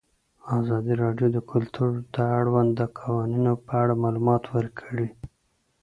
[0.57, 5.07] ازادي راډیو د کلتور د اړونده قوانینو په اړه معلومات ورکړي.